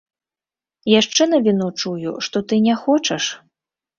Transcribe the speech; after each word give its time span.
Яшчэ 0.99 1.27
навіну 1.33 1.67
чую, 1.83 2.15
што 2.27 2.37
ты 2.53 2.61
не 2.69 2.75
хочаш? 2.87 3.23